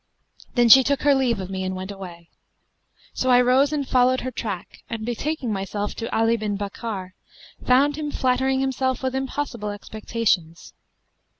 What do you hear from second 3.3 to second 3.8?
rose